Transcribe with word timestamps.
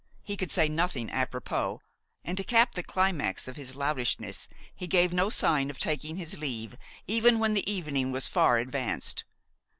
He 0.23 0.35
could 0.35 0.49
say 0.49 0.67
nothing 0.67 1.11
apropos, 1.11 1.79
and, 2.25 2.35
to 2.35 2.43
cap 2.43 2.71
the 2.73 2.81
climax 2.81 3.47
of 3.47 3.55
his 3.55 3.75
loutishness, 3.75 4.47
he 4.75 4.87
gave 4.87 5.13
no 5.13 5.29
sign 5.29 5.69
of 5.69 5.77
taking 5.77 6.17
his 6.17 6.39
leave 6.39 6.75
even 7.05 7.37
when 7.37 7.53
the 7.53 7.71
evening 7.71 8.11
was 8.11 8.27
far 8.27 8.57
advanced. 8.57 9.25